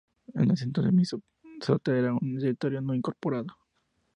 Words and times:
En 0.33 0.49
ese 0.49 0.63
entonces 0.63 0.91
Minnesota 0.93 1.95
era 1.95 2.11
un 2.11 2.39
territorio 2.39 2.81
no 2.81 2.95
incorporado. 2.95 3.55